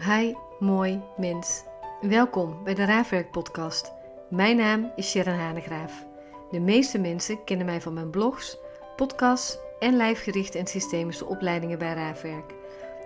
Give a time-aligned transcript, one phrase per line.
[0.00, 1.64] Hi, mooi mens.
[2.00, 3.92] Welkom bij de Raafwerk podcast.
[4.30, 6.06] Mijn naam is Sharon Hanegraaf.
[6.50, 8.58] De meeste mensen kennen mij van mijn blogs,
[8.96, 12.54] podcasts en lijfgerichte en systemische opleidingen bij Raafwerk.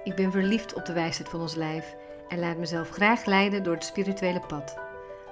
[0.05, 1.97] Ik ben verliefd op de wijsheid van ons lijf
[2.29, 4.79] en laat mezelf graag leiden door het spirituele pad.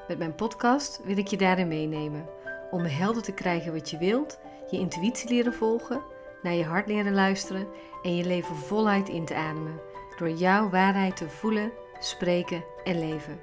[0.09, 2.27] Met mijn podcast wil ik je daarin meenemen
[2.71, 4.39] om helder te krijgen wat je wilt,
[4.71, 6.03] je intuïtie leren volgen,
[6.43, 7.67] naar je hart leren luisteren
[8.03, 9.88] en je leven voluit in te ademen
[10.19, 13.41] door jouw waarheid te voelen, spreken en leven.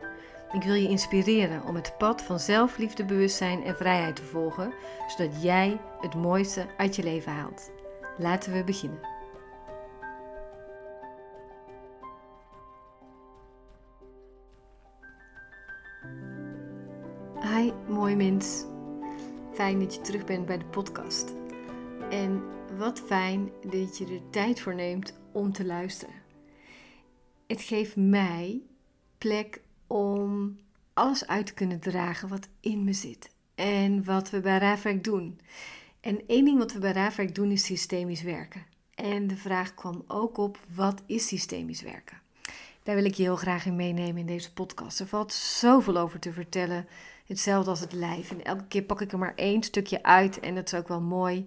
[0.52, 4.74] Ik wil je inspireren om het pad van zelfliefde, bewustzijn en vrijheid te volgen,
[5.08, 7.72] zodat jij het mooiste uit je leven haalt.
[8.18, 9.00] Laten we beginnen.
[17.42, 18.66] Hi, mooi mens.
[19.54, 21.34] Fijn dat je terug bent bij de podcast.
[22.10, 22.44] En
[22.78, 26.25] wat fijn dat je er tijd voor neemt om te luisteren
[27.48, 28.62] het geeft mij
[29.18, 30.58] plek om
[30.94, 33.30] alles uit te kunnen dragen wat in me zit.
[33.56, 35.40] En wat we bij Raafwerk doen.
[36.00, 38.66] En één ding wat we bij Raafwerk doen is systemisch werken.
[38.96, 42.22] En de vraag kwam ook op, wat is systemisch werken?
[42.84, 45.00] Daar wil ik je heel graag in meenemen in deze podcast.
[45.00, 46.88] Er valt zoveel over te vertellen.
[47.26, 48.32] Hetzelfde als het lijf.
[48.32, 50.40] En elke keer pak ik er maar één stukje uit.
[50.40, 51.46] En dat is ook wel mooi.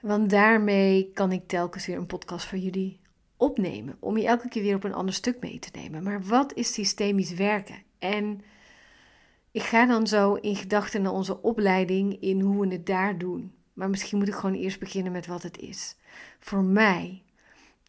[0.00, 3.00] Want daarmee kan ik telkens weer een podcast voor jullie
[3.40, 3.96] opnemen.
[4.00, 6.02] Om je elke keer weer op een ander stuk mee te nemen.
[6.02, 7.82] Maar wat is systemisch werken?
[7.98, 8.40] En
[9.50, 13.52] ik ga dan zo in gedachten naar onze opleiding in hoe we het daar doen.
[13.72, 15.96] Maar misschien moet ik gewoon eerst beginnen met wat het is.
[16.38, 17.22] Voor mij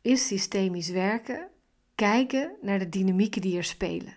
[0.01, 1.49] is systemisch werken
[1.95, 4.13] kijken naar de dynamieken die er spelen.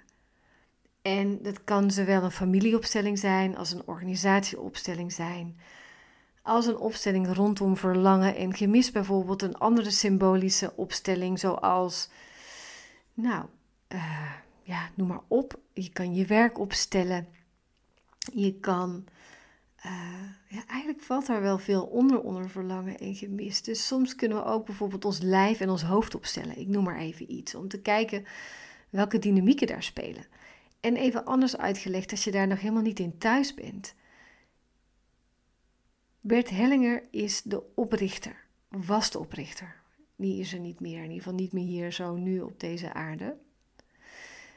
[1.02, 5.56] En dat kan zowel een familieopstelling zijn als een organisatieopstelling zijn
[6.44, 12.08] als een opstelling rondom verlangen en gemis bijvoorbeeld een andere symbolische opstelling zoals,
[13.14, 13.44] nou,
[13.88, 14.32] uh,
[14.62, 15.58] ja, noem maar op.
[15.72, 17.28] Je kan je werk opstellen.
[18.32, 19.04] Je kan,
[19.86, 19.92] uh,
[20.48, 23.62] ja, eigenlijk valt daar wel veel onder, onder verlangen en gemis.
[23.62, 26.58] Dus soms kunnen we ook bijvoorbeeld ons lijf en ons hoofd opstellen.
[26.58, 28.24] Ik noem maar even iets, om te kijken
[28.90, 30.26] welke dynamieken daar spelen.
[30.80, 33.94] En even anders uitgelegd, als je daar nog helemaal niet in thuis bent
[36.26, 38.36] Bert Hellinger is de oprichter,
[38.68, 39.76] was de oprichter.
[40.16, 42.92] Die is er niet meer, in ieder geval niet meer hier zo nu op deze
[42.92, 43.36] aarde.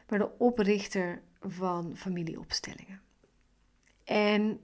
[0.10, 3.02] Maar de oprichter van familieopstellingen.
[4.04, 4.60] En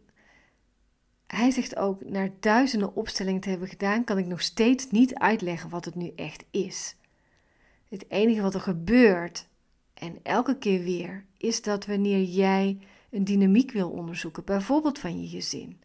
[1.27, 5.69] hij zegt ook, na duizenden opstellingen te hebben gedaan, kan ik nog steeds niet uitleggen
[5.69, 6.95] wat het nu echt is.
[7.89, 9.47] Het enige wat er gebeurt,
[9.93, 15.27] en elke keer weer, is dat wanneer jij een dynamiek wil onderzoeken, bijvoorbeeld van je
[15.27, 15.81] gezin,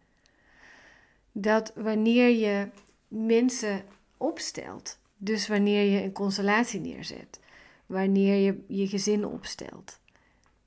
[1.40, 2.68] dat wanneer je
[3.08, 3.84] mensen
[4.16, 7.40] opstelt, dus wanneer je een constellatie neerzet,
[7.86, 10.00] wanneer je je gezin opstelt,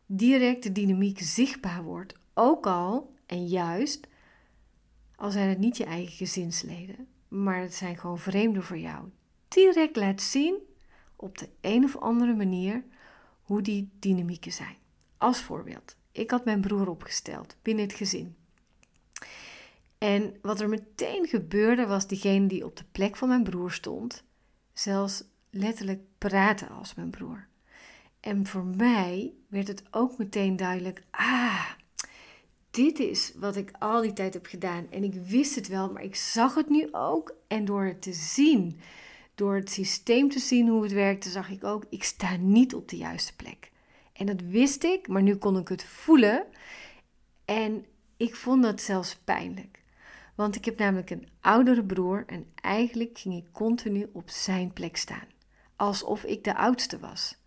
[0.06, 4.08] direct de dynamiek zichtbaar wordt, ook al en juist
[5.16, 9.09] al zijn het niet je eigen gezinsleden, maar het zijn gewoon vreemden voor jou.
[9.48, 10.56] Direct laat zien
[11.16, 12.84] op de een of andere manier
[13.42, 14.76] hoe die dynamieken zijn.
[15.18, 18.36] Als voorbeeld, ik had mijn broer opgesteld binnen het gezin.
[20.01, 24.23] En wat er meteen gebeurde was diegene die op de plek van mijn broer stond,
[24.73, 27.47] zelfs letterlijk praten als mijn broer.
[28.19, 31.69] En voor mij werd het ook meteen duidelijk: ah,
[32.72, 34.91] dit is wat ik al die tijd heb gedaan.
[34.91, 37.35] En ik wist het wel, maar ik zag het nu ook.
[37.47, 38.79] En door het te zien,
[39.35, 42.90] door het systeem te zien hoe het werkte, zag ik ook: ik sta niet op
[42.90, 43.72] de juiste plek.
[44.13, 46.45] En dat wist ik, maar nu kon ik het voelen.
[47.45, 47.85] En
[48.17, 49.81] ik vond dat zelfs pijnlijk.
[50.36, 54.97] Want ik heb namelijk een oudere broer en eigenlijk ging ik continu op zijn plek
[54.97, 55.28] staan.
[55.75, 57.38] Alsof ik de oudste was.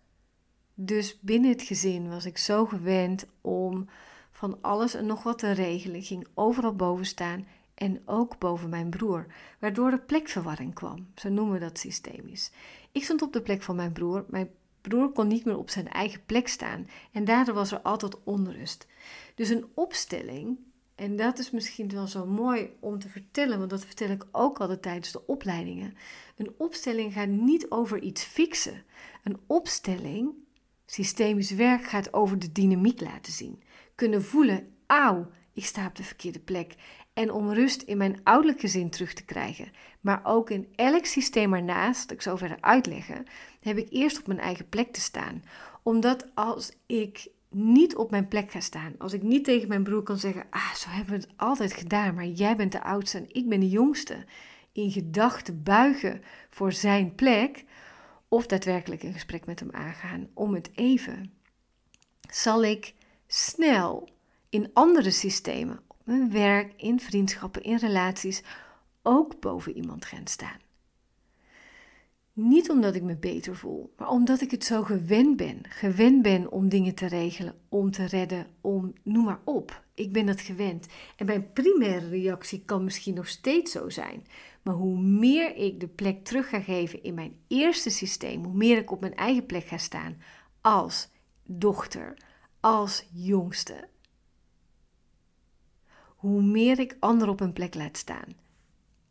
[0.75, 3.89] Dus binnen het gezin was ik zo gewend om
[4.31, 6.03] van alles en nog wat te regelen.
[6.03, 9.27] Ging overal boven staan en ook boven mijn broer,
[9.59, 11.07] waardoor er plekverwarring kwam.
[11.15, 12.51] Zo noemen we dat systemisch.
[12.93, 14.25] Ik stond op de plek van mijn broer.
[14.29, 14.51] Mijn
[14.81, 18.87] broer kon niet meer op zijn eigen plek staan en daardoor was er altijd onrust.
[19.35, 20.59] Dus een opstelling
[20.95, 24.59] en dat is misschien wel zo mooi om te vertellen, want dat vertel ik ook
[24.59, 25.95] altijd tijdens de opleidingen.
[26.37, 28.85] Een opstelling gaat niet over iets fixen.
[29.23, 30.33] Een opstelling,
[30.87, 33.63] systemisch werk, gaat over de dynamiek laten zien.
[33.95, 36.75] Kunnen voelen, auw, ik sta op de verkeerde plek.
[37.13, 39.73] En om rust in mijn ouderlijke zin terug te krijgen.
[40.01, 43.27] Maar ook in elk systeem ernaast, dat ik zo verder uitleggen,
[43.61, 45.43] heb ik eerst op mijn eigen plek te staan.
[45.83, 48.95] Omdat als ik niet op mijn plek ga staan.
[48.99, 52.15] Als ik niet tegen mijn broer kan zeggen: Ah, zo hebben we het altijd gedaan,
[52.15, 54.25] maar jij bent de oudste en ik ben de jongste.
[54.73, 57.65] In gedachten buigen voor zijn plek,
[58.29, 61.33] of daadwerkelijk een gesprek met hem aangaan om het even?
[62.31, 62.95] Zal ik
[63.27, 64.09] snel
[64.49, 68.43] in andere systemen, op mijn werk, in vriendschappen, in relaties,
[69.03, 70.64] ook boven iemand gaan staan?
[72.35, 75.61] Niet omdat ik me beter voel, maar omdat ik het zo gewend ben.
[75.69, 79.85] Gewend ben om dingen te regelen, om te redden, om noem maar op.
[79.95, 80.87] Ik ben dat gewend.
[81.17, 84.27] En mijn primaire reactie kan misschien nog steeds zo zijn.
[84.63, 88.79] Maar hoe meer ik de plek terug ga geven in mijn eerste systeem, hoe meer
[88.79, 90.17] ik op mijn eigen plek ga staan
[90.61, 91.09] als
[91.43, 92.17] dochter,
[92.61, 93.89] als jongste,
[96.07, 98.37] hoe meer ik anderen op een plek laat staan.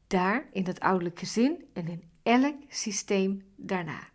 [0.08, 4.12] Daar in dat ouderlijk gezin en in elk systeem daarna.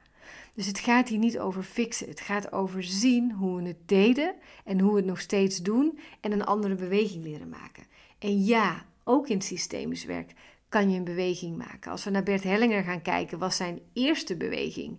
[0.54, 2.08] Dus het gaat hier niet over fixen.
[2.08, 4.34] Het gaat over zien hoe we het deden
[4.64, 7.84] en hoe we het nog steeds doen en een andere beweging leren maken.
[8.18, 10.32] En ja, ook in systemisch werk
[10.68, 11.90] kan je een beweging maken.
[11.90, 14.98] Als we naar Bert Hellinger gaan kijken, was zijn eerste beweging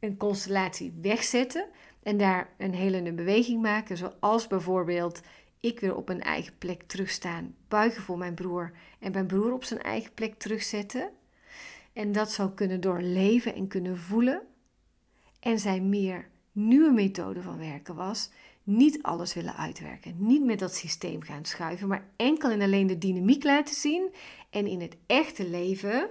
[0.00, 1.66] een constellatie wegzetten
[2.02, 5.20] en daar een helende beweging maken, zoals bijvoorbeeld
[5.60, 9.64] ik weer op een eigen plek terugstaan, buigen voor mijn broer en mijn broer op
[9.64, 11.10] zijn eigen plek terugzetten.
[11.92, 14.42] En dat zou kunnen doorleven en kunnen voelen.
[15.40, 18.30] En zijn meer nieuwe methode van werken was
[18.64, 20.14] niet alles willen uitwerken.
[20.18, 24.14] Niet met dat systeem gaan schuiven, maar enkel en alleen de dynamiek laten zien.
[24.50, 26.10] En in het echte leven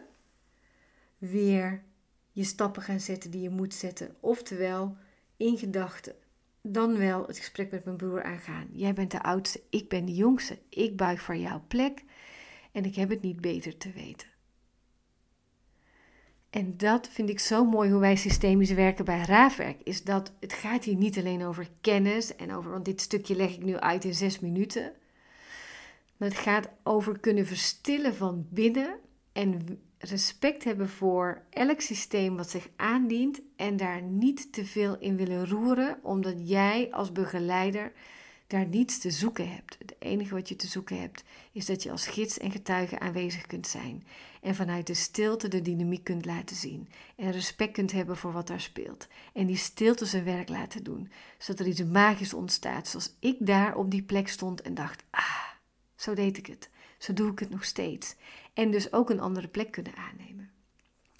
[1.18, 1.84] weer
[2.32, 4.16] je stappen gaan zetten die je moet zetten.
[4.20, 4.98] Oftewel,
[5.38, 6.16] in gedachten.
[6.62, 8.68] Dan wel het gesprek met mijn broer aangaan.
[8.72, 10.58] Jij bent de oudste, ik ben de jongste.
[10.70, 12.04] Ik buig voor jouw plek
[12.72, 14.31] en ik heb het niet beter te weten.
[16.52, 19.82] En dat vind ik zo mooi hoe wij systemisch werken bij Raafwerk.
[19.84, 23.54] Is dat het gaat hier niet alleen over kennis en over, want dit stukje leg
[23.54, 24.92] ik nu uit in zes minuten.
[26.18, 28.96] Maar het gaat over kunnen verstillen van binnen
[29.32, 35.16] en respect hebben voor elk systeem wat zich aandient en daar niet te veel in
[35.16, 37.92] willen roeren, omdat jij als begeleider
[38.52, 39.76] daar niets te zoeken hebt.
[39.80, 43.48] Het enige wat je te zoeken hebt is dat je als gids en getuige aanwezig
[43.48, 44.04] kunt zijn
[44.42, 48.48] en vanuit de stilte de dynamiek kunt laten zien en respect kunt hebben voor wat
[48.48, 53.16] daar speelt en die stilte zijn werk laten doen, zodat er iets magisch ontstaat, zoals
[53.20, 55.48] ik daar op die plek stond en dacht: ah,
[55.96, 58.16] zo deed ik het, zo doe ik het nog steeds
[58.54, 60.52] en dus ook een andere plek kunnen aannemen.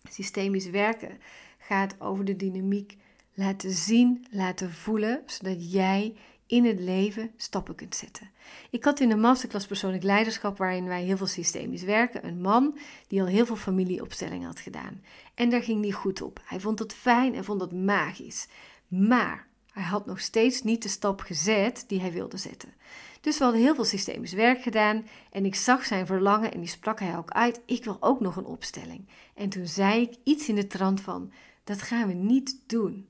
[0.10, 1.20] Systemisch werken
[1.58, 2.98] gaat over de dynamiek
[3.34, 6.16] laten zien, laten voelen, zodat jij
[6.52, 8.30] in het leven stappen kunt zetten.
[8.70, 12.78] Ik had in de masterclass persoonlijk leiderschap, waarin wij heel veel systemisch werken, een man
[13.08, 15.02] die al heel veel familieopstellingen had gedaan.
[15.36, 16.42] En daar ging hij goed op.
[16.46, 18.48] Hij vond het fijn en vond het magisch.
[18.88, 22.74] Maar hij had nog steeds niet de stap gezet die hij wilde zetten.
[23.22, 26.70] Dus we hadden heel veel systemisch werk gedaan en ik zag zijn verlangen en die
[26.70, 27.62] sprak hij ook uit.
[27.66, 29.08] Ik wil ook nog een opstelling.
[29.36, 31.32] En toen zei ik iets in de trant van:
[31.64, 33.08] dat gaan we niet doen.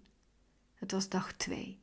[0.76, 1.81] Het was dag twee.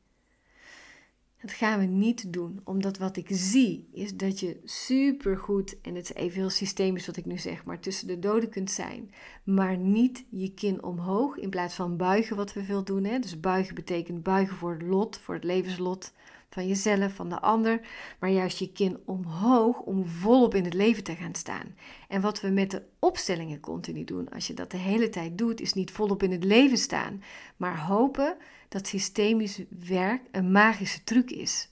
[1.49, 6.05] Dat gaan we niet doen, omdat wat ik zie is dat je supergoed, en het
[6.05, 9.11] is even heel systemisch wat ik nu zeg, maar tussen de doden kunt zijn,
[9.45, 13.05] maar niet je kin omhoog in plaats van buigen wat we veel doen.
[13.05, 13.19] Hè?
[13.19, 16.13] Dus buigen betekent buigen voor het lot, voor het levenslot
[16.51, 17.81] van jezelf, van de ander,
[18.19, 21.77] maar juist je kin omhoog om volop in het leven te gaan staan.
[22.09, 25.61] En wat we met de opstellingen continu doen, als je dat de hele tijd doet,
[25.61, 27.23] is niet volop in het leven staan,
[27.57, 28.37] maar hopen
[28.69, 31.69] dat systemisch werk een magische truc is.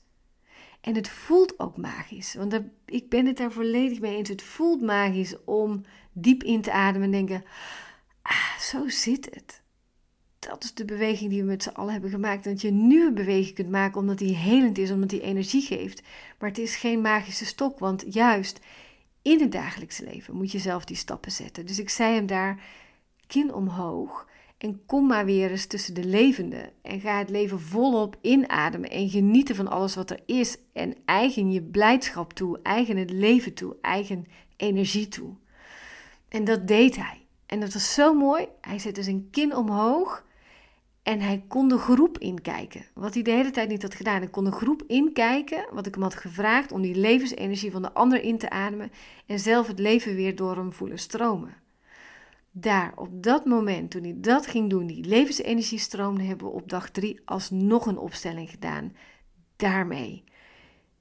[0.81, 4.29] En het voelt ook magisch, want ik ben het daar volledig mee eens.
[4.29, 7.45] Het voelt magisch om diep in te ademen en denken:
[8.23, 9.63] ah, zo zit het
[10.49, 12.45] dat is de beweging die we met z'n allen hebben gemaakt.
[12.45, 16.03] Dat je een beweging kunt maken omdat die helend is, omdat die energie geeft.
[16.39, 18.61] Maar het is geen magische stok, want juist
[19.23, 21.67] in het dagelijkse leven moet je zelf die stappen zetten.
[21.67, 22.65] Dus ik zei hem daar,
[23.27, 26.71] kin omhoog en kom maar weer eens tussen de levenden.
[26.83, 30.57] En ga het leven volop inademen en genieten van alles wat er is.
[30.73, 34.27] En eigen je blijdschap toe, eigen het leven toe, eigen
[34.57, 35.35] energie toe.
[36.29, 37.21] En dat deed hij.
[37.47, 38.47] En dat was zo mooi.
[38.61, 40.26] Hij zette zijn kin omhoog
[41.07, 42.85] en hij kon de groep inkijken.
[42.95, 44.19] Wat hij de hele tijd niet had gedaan.
[44.19, 47.93] Hij kon de groep inkijken, wat ik hem had gevraagd, om die levensenergie van de
[47.93, 48.93] ander in te ademen
[49.27, 51.55] en zelf het leven weer door hem voelen stromen.
[52.51, 56.69] Daar, op dat moment, toen hij dat ging doen, die levensenergie stroomde, hebben we op
[56.69, 58.97] dag drie alsnog een opstelling gedaan.
[59.57, 60.25] Daarmee.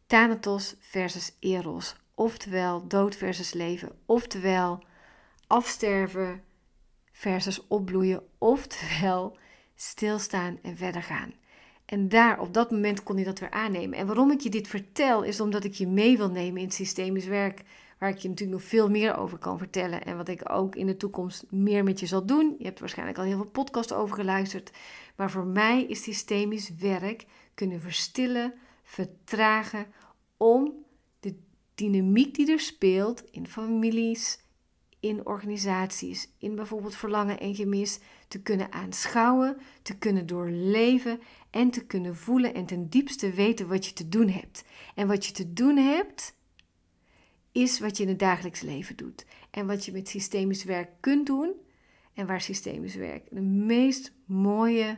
[0.08, 1.96] Thanatos versus Eros.
[2.16, 3.92] Oftewel dood versus leven.
[4.06, 4.84] Oftewel
[5.48, 6.44] afsterven
[7.12, 8.24] versus opbloeien.
[8.38, 9.38] Oftewel
[9.76, 11.34] stilstaan en verder gaan.
[11.86, 13.98] En daar, op dat moment, kon hij dat weer aannemen.
[13.98, 17.26] En waarom ik je dit vertel, is omdat ik je mee wil nemen in systemisch
[17.26, 17.64] werk.
[18.00, 20.86] waar ik je natuurlijk nog veel meer over kan vertellen en wat ik ook in
[20.86, 22.56] de toekomst meer met je zal doen.
[22.58, 24.72] Je hebt waarschijnlijk al heel veel podcasts over geluisterd,
[25.16, 28.54] maar voor mij is systemisch werk kunnen verstillen,
[28.84, 29.86] vertragen
[30.38, 30.74] om
[31.20, 31.36] de
[31.76, 34.40] dynamiek die er speelt in families,
[35.00, 41.86] in organisaties, in bijvoorbeeld verlangen en gemis, te kunnen aanschouwen, te kunnen doorleven en te
[41.86, 44.64] kunnen voelen en ten diepste weten wat je te doen hebt.
[44.96, 46.36] En wat je te doen hebt,
[47.52, 49.26] is wat je in het dagelijks leven doet.
[49.52, 51.54] En wat je met systemisch werk kunt doen
[52.14, 54.98] en waar systemisch werk de meest mooie,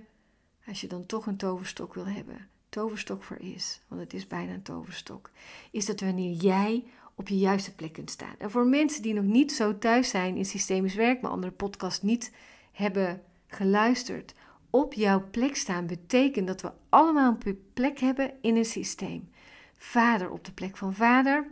[0.68, 4.54] als je dan toch een toverstok wil hebben, toverstok voor is, want het is bijna
[4.54, 5.32] een toverstok,
[5.72, 6.84] is dat wanneer jij
[7.16, 8.36] op je juiste plek kunt staan.
[8.38, 12.04] En voor mensen die nog niet zo thuis zijn in systemisch werk, maar andere podcast
[12.04, 12.32] niet
[12.78, 14.34] hebben geluisterd,
[14.70, 19.30] op jouw plek staan betekent dat we allemaal een plek hebben in een systeem.
[19.78, 21.48] Vader op de plek van vader,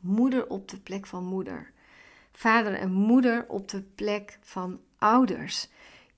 [0.00, 1.72] moeder op de plek van moeder.
[2.32, 5.68] Vader en moeder op de plek van ouders.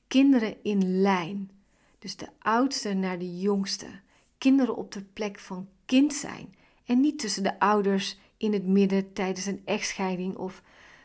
[0.08, 1.50] Kinderen in lijn.
[1.98, 3.86] Dus de oudste naar de jongste.
[4.38, 6.54] Kinderen op de plek van kind zijn.
[6.84, 10.62] En niet tussen de ouders in het midden tijdens een echtscheiding of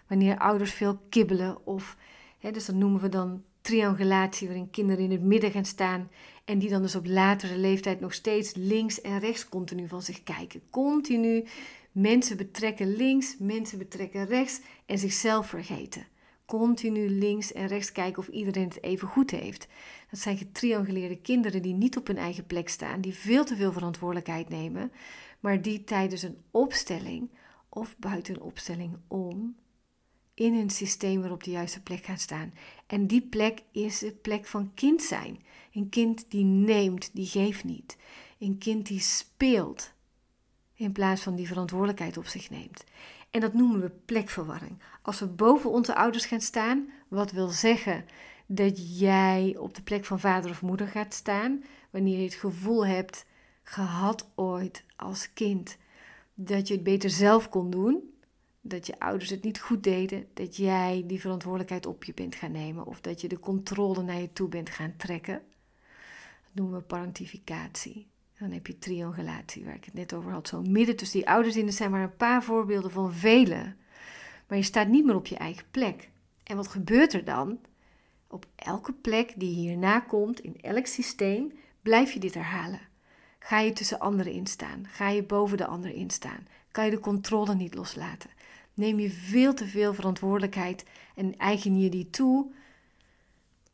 [0.07, 1.65] wanneer ouders veel kibbelen.
[1.65, 1.97] Of,
[2.41, 6.09] dus dat noemen we dan triangulatie, waarin kinderen in het midden gaan staan
[6.45, 10.23] en die dan dus op latere leeftijd nog steeds links en rechts continu van zich
[10.23, 10.61] kijken.
[10.69, 11.45] Continu
[11.91, 16.07] mensen betrekken links, mensen betrekken rechts en zichzelf vergeten.
[16.45, 19.67] Continu links en rechts kijken of iedereen het even goed heeft.
[20.09, 23.71] Dat zijn getrianguleerde kinderen die niet op hun eigen plek staan, die veel te veel
[23.71, 24.91] verantwoordelijkheid nemen,
[25.39, 27.29] maar die tijdens een opstelling
[27.69, 29.55] of buiten een opstelling om
[30.39, 32.53] in hun systeem weer op de juiste plek gaan staan.
[32.87, 35.43] En die plek is de plek van kind zijn.
[35.73, 37.97] Een kind die neemt, die geeft niet.
[38.37, 39.93] Een kind die speelt
[40.73, 42.83] in plaats van die verantwoordelijkheid op zich neemt.
[43.29, 44.81] En dat noemen we plekverwarring.
[45.01, 48.05] Als we boven onze ouders gaan staan, wat wil zeggen
[48.45, 52.85] dat jij op de plek van vader of moeder gaat staan, wanneer je het gevoel
[52.85, 53.25] hebt
[53.63, 55.77] gehad ooit als kind
[56.33, 58.13] dat je het beter zelf kon doen,
[58.61, 62.51] dat je ouders het niet goed deden, dat jij die verantwoordelijkheid op je bent gaan
[62.51, 65.41] nemen of dat je de controle naar je toe bent gaan trekken.
[66.43, 68.07] Dat noemen we parentificatie.
[68.39, 70.47] Dan heb je triangulatie, waar ik het net over had.
[70.47, 73.75] Zo midden tussen die ouders in, er zijn maar een paar voorbeelden van vele.
[74.47, 76.09] Maar je staat niet meer op je eigen plek.
[76.43, 77.59] En wat gebeurt er dan?
[78.27, 81.51] Op elke plek die hierna komt, in elk systeem,
[81.81, 82.79] blijf je dit herhalen.
[83.39, 84.87] Ga je tussen anderen instaan?
[84.87, 86.47] Ga je boven de ander instaan?
[86.71, 88.29] Kan je de controle niet loslaten?
[88.79, 90.83] Neem je veel te veel verantwoordelijkheid
[91.15, 92.51] en eigen je die toe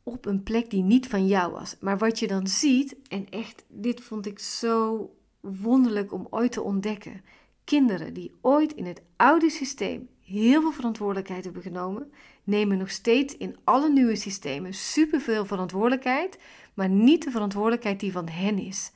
[0.02, 1.76] op een plek die niet van jou was.
[1.80, 5.10] Maar wat je dan ziet, en echt, dit vond ik zo
[5.40, 7.22] wonderlijk om ooit te ontdekken.
[7.64, 12.12] Kinderen die ooit in het oude systeem heel veel verantwoordelijkheid hebben genomen,
[12.44, 16.38] nemen nog steeds in alle nieuwe systemen superveel verantwoordelijkheid,
[16.74, 18.92] maar niet de verantwoordelijkheid die van hen is.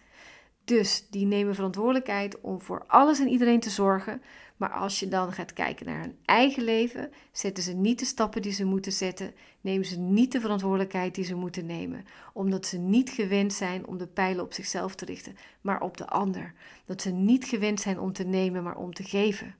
[0.65, 4.23] Dus die nemen verantwoordelijkheid om voor alles en iedereen te zorgen.
[4.61, 8.43] Maar als je dan gaat kijken naar hun eigen leven, zetten ze niet de stappen
[8.43, 12.79] die ze moeten zetten, nemen ze niet de verantwoordelijkheid die ze moeten nemen, omdat ze
[12.79, 16.55] niet gewend zijn om de pijlen op zichzelf te richten, maar op de ander.
[16.85, 19.55] Dat ze niet gewend zijn om te nemen, maar om te geven.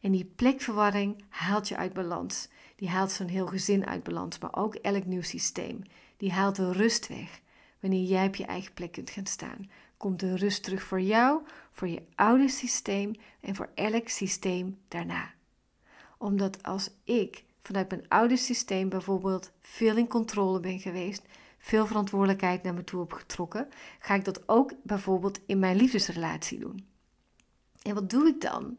[0.00, 2.48] En die plekverwarring haalt je uit balans.
[2.76, 5.82] Die haalt zo'n heel gezin uit balans, maar ook elk nieuw systeem.
[6.16, 7.40] Die haalt de rust weg
[7.80, 9.68] wanneer jij op je eigen plek kunt gaan staan
[10.00, 15.30] komt de rust terug voor jou, voor je oude systeem en voor elk systeem daarna.
[16.18, 21.22] Omdat als ik vanuit mijn oude systeem bijvoorbeeld veel in controle ben geweest,
[21.58, 26.58] veel verantwoordelijkheid naar me toe heb getrokken, ga ik dat ook bijvoorbeeld in mijn liefdesrelatie
[26.58, 26.86] doen.
[27.82, 28.76] En wat doe ik dan?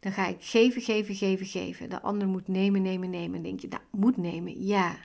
[0.00, 1.90] Dan ga ik geven, geven, geven, geven.
[1.90, 3.36] De ander moet nemen, nemen, nemen.
[3.36, 4.96] En denk je, nou, moet nemen, ja.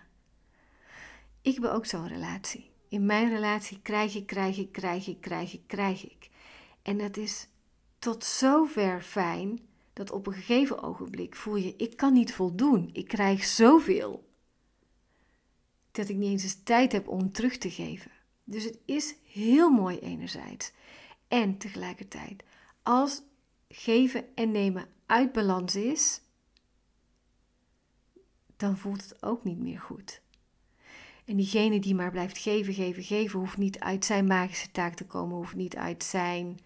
[1.42, 5.54] Ik heb ook zo'n relatie in mijn relatie krijg ik, krijg ik, krijg ik, krijg
[5.54, 6.30] ik, krijg ik.
[6.82, 7.48] En dat is
[8.00, 9.60] tot zover fijn
[9.94, 12.90] dat op een gegeven ogenblik voel je, ik kan niet voldoen.
[12.94, 14.28] Ik krijg zoveel.
[15.92, 18.12] Dat ik niet eens eens tijd heb om terug te geven.
[18.44, 20.72] Dus het is heel mooi enerzijds.
[21.28, 22.44] En tegelijkertijd,
[22.84, 23.22] als
[23.68, 26.22] geven en nemen uit balans is,
[28.56, 30.22] dan voelt het ook niet meer goed.
[31.30, 35.06] En diegene die maar blijft geven, geven, geven, hoeft niet uit zijn magische taak te
[35.06, 36.60] komen, hoeft niet uit zijn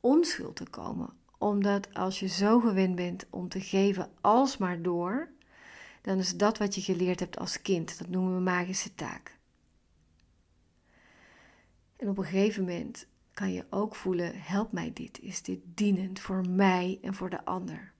[0.00, 1.12] onschuld te komen.
[1.38, 5.28] Omdat als je zo gewend bent om te geven alsmaar door,
[6.02, 7.98] dan is dat wat je geleerd hebt als kind.
[7.98, 9.38] Dat noemen we magische taak.
[11.96, 15.20] En op een gegeven moment kan je ook voelen: help mij dit.
[15.20, 17.92] Is dit dienend voor mij en voor de ander?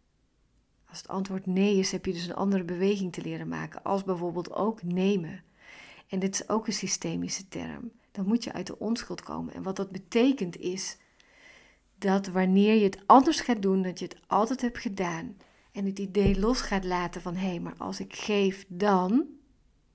[0.88, 4.05] Als het antwoord nee is, heb je dus een andere beweging te leren maken, als
[4.05, 5.43] bijvoorbeeld ook nemen.
[6.11, 7.90] En dit is ook een systemische term.
[8.12, 9.55] Dan moet je uit de onschuld komen.
[9.55, 10.97] En wat dat betekent is
[11.99, 15.37] dat wanneer je het anders gaat doen, dat je het altijd hebt gedaan.
[15.73, 19.26] En het idee los gaat laten van hé, hey, maar als ik geef dan.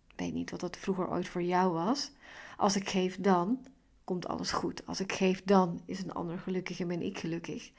[0.07, 2.11] Ik weet niet wat dat vroeger ooit voor jou was.
[2.57, 3.65] Als ik geef dan,
[4.03, 4.85] komt alles goed.
[4.85, 7.71] Als ik geef dan, is een ander gelukkig en ben ik gelukkig.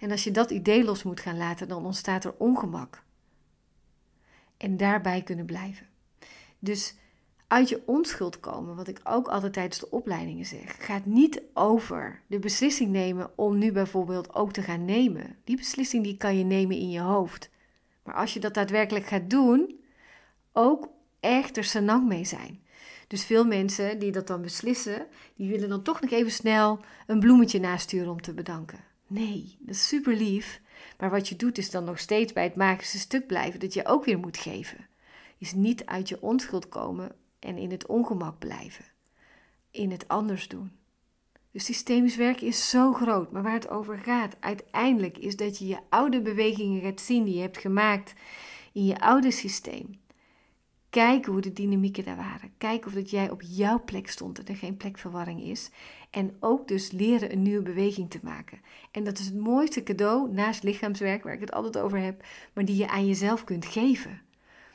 [0.00, 3.02] En als je dat idee los moet gaan laten, dan ontstaat er ongemak.
[4.56, 5.86] En daarbij kunnen blijven.
[6.58, 6.94] Dus
[7.52, 12.22] uit je onschuld komen, wat ik ook altijd tijdens de opleidingen zeg, gaat niet over
[12.26, 15.36] de beslissing nemen om nu bijvoorbeeld ook te gaan nemen.
[15.44, 17.50] Die beslissing die kan je nemen in je hoofd.
[18.04, 19.80] Maar als je dat daadwerkelijk gaat doen,
[20.52, 20.88] ook
[21.20, 22.60] echt er senang mee zijn.
[23.06, 25.06] Dus veel mensen die dat dan beslissen,
[25.36, 28.78] die willen dan toch nog even snel een bloemetje nasturen om te bedanken.
[29.06, 30.60] Nee, dat is super lief.
[30.98, 33.86] Maar wat je doet is dan nog steeds bij het magische stuk blijven dat je
[33.86, 34.86] ook weer moet geven.
[35.38, 38.84] Is niet uit je onschuld komen en in het ongemak blijven.
[39.70, 40.70] In het anders doen.
[41.50, 45.66] Dus systemisch werken is zo groot, maar waar het over gaat uiteindelijk is dat je
[45.66, 48.14] je oude bewegingen gaat zien die je hebt gemaakt
[48.72, 50.00] in je oude systeem.
[50.90, 52.52] Kijken hoe de dynamieken daar waren.
[52.58, 55.70] Kijken of dat jij op jouw plek stond en er geen plekverwarring is.
[56.10, 58.60] En ook dus leren een nieuwe beweging te maken.
[58.90, 62.64] En dat is het mooiste cadeau naast lichaamswerk, waar ik het altijd over heb, maar
[62.64, 64.20] die je aan jezelf kunt geven.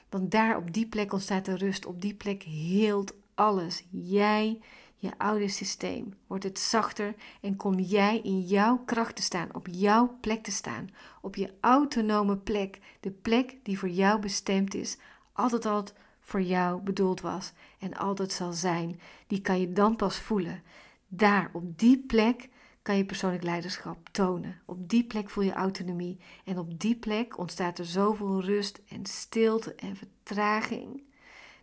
[0.09, 1.85] Want daar op die plek ontstaat de rust.
[1.85, 3.83] Op die plek heelt alles.
[3.89, 4.59] Jij,
[4.95, 9.67] je oude systeem, wordt het zachter en kom jij in jouw kracht te staan, op
[9.71, 10.89] jouw plek te staan,
[11.21, 14.97] op je autonome plek, de plek die voor jou bestemd is,
[15.33, 15.83] altijd al
[16.19, 18.99] voor jou bedoeld was en altijd zal zijn.
[19.27, 20.63] Die kan je dan pas voelen.
[21.07, 22.49] Daar, op die plek,
[22.87, 24.61] kan je persoonlijk leiderschap tonen.
[24.65, 26.19] Op die plek voel je autonomie.
[26.45, 31.03] En op die plek ontstaat er zoveel rust en stilte en vertraging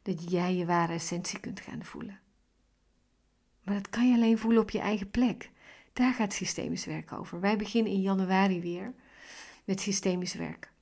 [0.03, 2.21] dat jij je ware essentie kunt gaan voelen.
[3.63, 5.51] Maar dat kan je alleen voelen op je eigen plek.
[5.93, 7.41] Daar gaat systemisch werk over.
[7.41, 8.95] Wij beginnen in januari weer
[9.65, 10.73] met systemisch werk.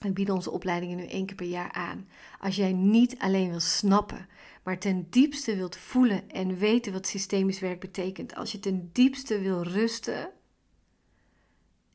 [0.00, 2.08] We bieden onze opleidingen nu één keer per jaar aan.
[2.40, 4.28] Als jij niet alleen wil snappen,
[4.62, 8.34] maar ten diepste wilt voelen en weten wat systemisch werk betekent.
[8.34, 10.30] Als je ten diepste wil rusten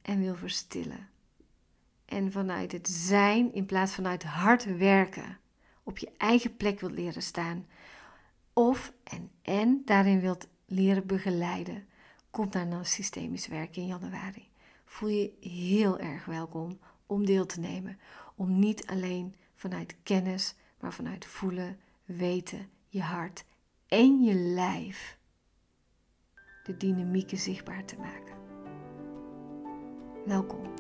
[0.01, 1.10] en wil verstillen.
[2.06, 5.38] En vanuit het zijn in plaats vanuit hard werken
[5.84, 7.67] op je eigen plek wilt leren staan.
[8.54, 11.86] Of en en daarin wilt leren begeleiden.
[12.49, 14.49] Daar dan systemisch werk in januari.
[14.86, 17.99] Voel je heel erg welkom om deel te nemen.
[18.36, 23.45] Om niet alleen vanuit kennis, maar vanuit voelen, weten, je hart
[23.87, 25.17] en je lijf
[26.63, 28.35] de dynamieken zichtbaar te maken.
[30.25, 30.73] Welkom,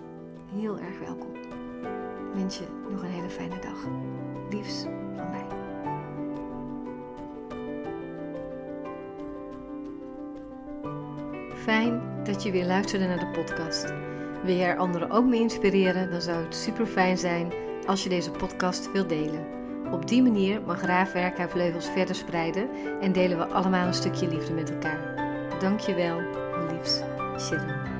[0.53, 1.35] heel erg welkom.
[1.35, 3.87] Ik wens je nog een hele fijne dag.
[4.49, 4.81] Liefs
[5.15, 5.47] van mij.
[11.55, 13.93] Fijn dat je weer luisterde naar de podcast.
[14.43, 17.53] Wil je er anderen ook mee inspireren, dan zou het super fijn zijn
[17.85, 19.64] als je deze podcast wilt delen.
[19.91, 22.69] Op die manier mag Raafwerk haar vleugels verder spreiden
[23.01, 24.99] en delen we allemaal een stukje liefde met elkaar.
[25.59, 26.21] Dankjewel,
[26.71, 27.01] liefs,
[27.37, 27.94] Sharon.